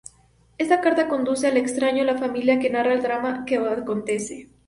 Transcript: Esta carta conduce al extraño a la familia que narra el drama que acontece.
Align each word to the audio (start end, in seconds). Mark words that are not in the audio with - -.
Esta 0.57 0.81
carta 0.81 1.07
conduce 1.07 1.45
al 1.45 1.57
extraño 1.57 2.01
a 2.01 2.05
la 2.05 2.17
familia 2.17 2.57
que 2.57 2.71
narra 2.71 2.93
el 2.93 3.03
drama 3.03 3.45
que 3.45 3.57
acontece. 3.57 4.49